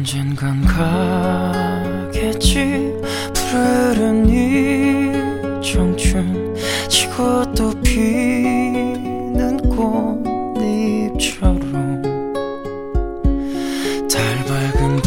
[0.00, 0.64] 언젠간
[2.10, 2.90] 가겠지.
[3.34, 5.12] 푸르른 이
[5.62, 6.54] 청춘
[6.88, 9.58] 지고 또 피는
[11.18, 12.00] 꽃잎처럼.
[14.10, 15.02] 달 밝은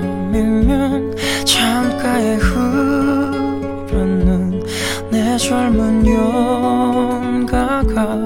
[0.00, 1.14] 밤이면
[1.44, 4.60] 창가에 흐르는
[5.12, 8.18] 내 젊은 연가가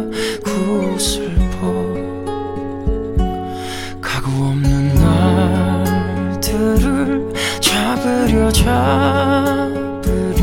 [8.62, 10.40] 잡으려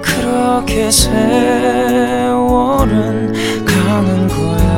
[0.00, 2.24] 그렇게 세월은
[3.66, 4.72] 가는 거야.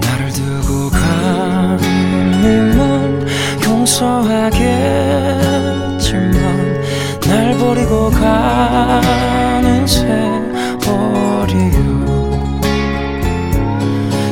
[0.00, 1.78] 나를 두고 가님은
[3.64, 4.77] 용서하겠
[7.78, 10.18] 버리고 가는 세월이요.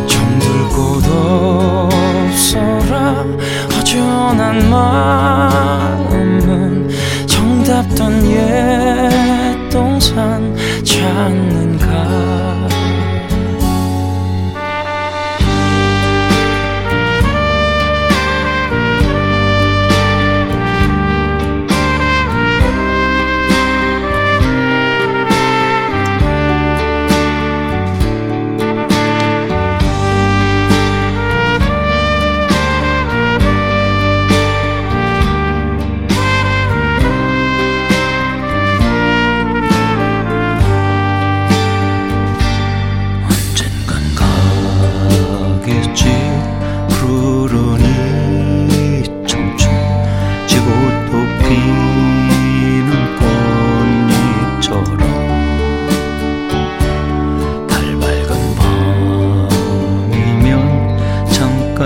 [0.08, 1.04] 정들 곳
[2.26, 3.24] 없어라.
[3.72, 6.10] 허전한 마음은
[7.26, 11.86] 정답던 옛 동산 찾는가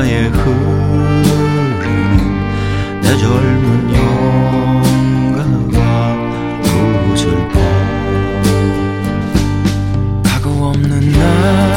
[0.00, 1.91] 창가에 흐르는
[3.03, 3.94] 내 젊은
[5.34, 5.78] 영가가
[6.62, 7.61] 구슬퍼
[10.22, 11.69] 가구 없는 날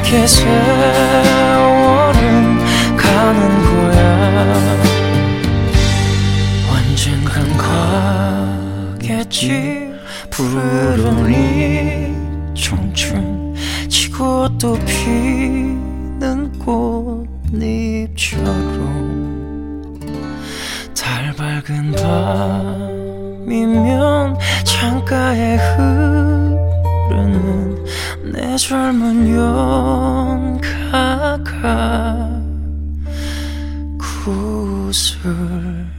[0.00, 0.48] 그렇게 세월은
[2.96, 4.80] 가는 거야.
[6.72, 7.54] 언젠간
[8.96, 9.92] 가겠지
[10.30, 12.14] 푸르른 이
[12.58, 13.54] 청춘
[13.88, 16.58] 지고 또 피는
[17.52, 18.50] 꽃잎처럼.
[20.94, 21.92] 달 밝은
[23.46, 26.29] 밤이면 창가에 흐르는
[28.56, 29.28] 젊은
[30.90, 31.40] 용가가
[33.98, 35.90] 구슬.